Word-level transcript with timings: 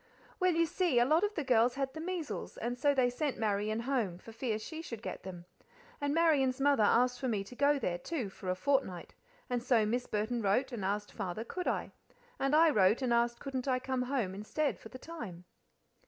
"Well, 0.39 0.53
you 0.55 0.65
see, 0.65 0.97
a 0.97 1.05
lot 1.05 1.23
of 1.23 1.35
the 1.35 1.43
girls 1.43 1.75
had 1.75 1.93
the 1.93 2.01
measles, 2.01 2.57
and 2.57 2.75
so 2.75 2.95
they 2.95 3.11
sent 3.11 3.37
Marian 3.37 3.81
home, 3.81 4.17
for 4.17 4.31
fear 4.31 4.57
she 4.57 4.81
should 4.81 5.03
get 5.03 5.21
them. 5.21 5.45
And 6.01 6.11
Marian's 6.11 6.59
mother 6.59 6.81
asked 6.81 7.19
for 7.19 7.27
me 7.27 7.43
to 7.43 7.55
go 7.55 7.77
there, 7.77 7.99
too, 7.99 8.29
for 8.31 8.49
a 8.49 8.55
fortnight; 8.55 9.13
and 9.47 9.61
so 9.61 9.85
Miss 9.85 10.07
Burton 10.07 10.41
wrote 10.41 10.71
and 10.71 10.83
asked 10.83 11.11
Father 11.13 11.43
could 11.43 11.67
I? 11.67 11.91
and 12.39 12.55
I 12.55 12.71
wrote 12.71 13.03
and 13.03 13.13
asked 13.13 13.39
couldn't 13.39 13.67
I 13.67 13.77
come 13.77 14.01
home 14.01 14.33
instead 14.33 14.79
for 14.79 14.89
the 14.89 14.97
time?" 14.97 15.45